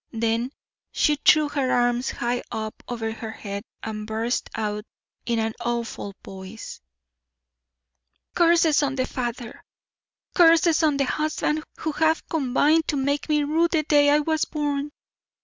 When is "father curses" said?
9.05-10.81